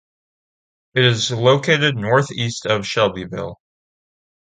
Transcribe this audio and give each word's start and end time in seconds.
It 0.95 1.05
is 1.05 1.29
located 1.29 1.95
northeast 1.95 2.65
of 2.65 2.87
Shelbyville. 2.87 3.61